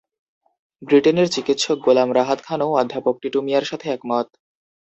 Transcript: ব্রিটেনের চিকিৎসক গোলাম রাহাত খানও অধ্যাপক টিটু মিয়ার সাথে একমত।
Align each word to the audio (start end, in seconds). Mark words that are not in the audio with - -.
ব্রিটেনের 0.81 1.27
চিকিৎসক 1.29 1.77
গোলাম 1.79 2.09
রাহাত 2.17 2.39
খানও 2.43 2.69
অধ্যাপক 2.73 3.15
টিটু 3.21 3.39
মিয়ার 3.41 3.65
সাথে 3.65 3.87
একমত। 3.91 4.27